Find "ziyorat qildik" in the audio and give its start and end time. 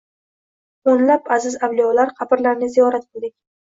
2.79-3.37